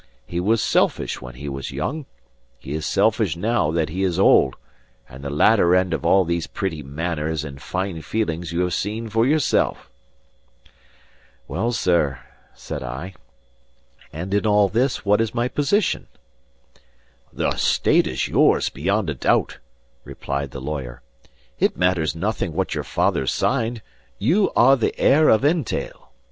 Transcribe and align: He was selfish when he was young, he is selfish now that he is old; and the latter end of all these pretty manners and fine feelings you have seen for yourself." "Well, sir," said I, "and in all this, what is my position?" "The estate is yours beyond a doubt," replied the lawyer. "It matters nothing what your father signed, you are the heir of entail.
He 0.25 0.39
was 0.39 0.63
selfish 0.63 1.21
when 1.21 1.35
he 1.35 1.47
was 1.47 1.69
young, 1.69 2.07
he 2.57 2.73
is 2.73 2.87
selfish 2.87 3.35
now 3.37 3.69
that 3.69 3.89
he 3.89 4.01
is 4.01 4.17
old; 4.17 4.55
and 5.07 5.23
the 5.23 5.29
latter 5.29 5.75
end 5.75 5.93
of 5.93 6.03
all 6.03 6.25
these 6.25 6.47
pretty 6.47 6.81
manners 6.81 7.43
and 7.45 7.61
fine 7.61 8.01
feelings 8.01 8.51
you 8.51 8.61
have 8.61 8.73
seen 8.73 9.09
for 9.09 9.27
yourself." 9.27 9.91
"Well, 11.47 11.71
sir," 11.71 12.19
said 12.55 12.81
I, 12.81 13.13
"and 14.11 14.33
in 14.33 14.47
all 14.47 14.69
this, 14.69 15.05
what 15.05 15.21
is 15.21 15.35
my 15.35 15.47
position?" 15.47 16.07
"The 17.31 17.49
estate 17.49 18.07
is 18.07 18.27
yours 18.27 18.69
beyond 18.69 19.07
a 19.07 19.13
doubt," 19.13 19.59
replied 20.03 20.49
the 20.49 20.59
lawyer. 20.61 21.03
"It 21.59 21.77
matters 21.77 22.15
nothing 22.15 22.53
what 22.53 22.73
your 22.73 22.83
father 22.83 23.27
signed, 23.27 23.83
you 24.17 24.51
are 24.55 24.75
the 24.75 24.99
heir 24.99 25.29
of 25.29 25.45
entail. 25.45 26.09